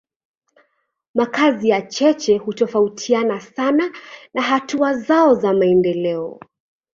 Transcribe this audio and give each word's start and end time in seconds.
Makazi 1.15 1.69
ya 1.69 1.81
cheche 1.81 2.37
hutofautiana 2.37 3.39
sana 3.39 3.91
na 4.33 4.41
hatua 4.41 4.97
zao 4.97 5.33
za 5.35 5.53
maendeleo. 5.53 6.39